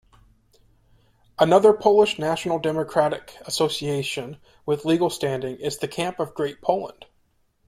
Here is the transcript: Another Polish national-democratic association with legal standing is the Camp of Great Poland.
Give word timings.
Another 1.37 1.73
Polish 1.73 2.17
national-democratic 2.17 3.37
association 3.45 4.39
with 4.65 4.83
legal 4.83 5.11
standing 5.11 5.57
is 5.57 5.77
the 5.77 5.87
Camp 5.87 6.19
of 6.19 6.33
Great 6.33 6.59
Poland. 6.59 7.05